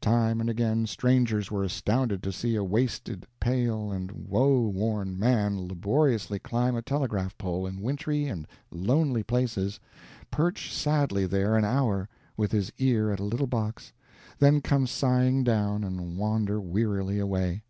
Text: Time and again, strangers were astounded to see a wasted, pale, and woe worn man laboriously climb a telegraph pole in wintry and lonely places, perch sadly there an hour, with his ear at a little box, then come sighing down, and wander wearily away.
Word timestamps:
Time 0.00 0.40
and 0.40 0.50
again, 0.50 0.84
strangers 0.88 1.48
were 1.52 1.62
astounded 1.62 2.20
to 2.24 2.32
see 2.32 2.56
a 2.56 2.64
wasted, 2.64 3.24
pale, 3.38 3.92
and 3.92 4.10
woe 4.10 4.62
worn 4.62 5.16
man 5.16 5.68
laboriously 5.68 6.40
climb 6.40 6.74
a 6.74 6.82
telegraph 6.82 7.38
pole 7.38 7.68
in 7.68 7.80
wintry 7.80 8.24
and 8.26 8.48
lonely 8.72 9.22
places, 9.22 9.78
perch 10.28 10.74
sadly 10.74 11.24
there 11.24 11.56
an 11.56 11.64
hour, 11.64 12.08
with 12.36 12.50
his 12.50 12.72
ear 12.78 13.12
at 13.12 13.20
a 13.20 13.24
little 13.24 13.46
box, 13.46 13.92
then 14.40 14.60
come 14.60 14.88
sighing 14.88 15.44
down, 15.44 15.84
and 15.84 16.16
wander 16.18 16.60
wearily 16.60 17.20
away. 17.20 17.62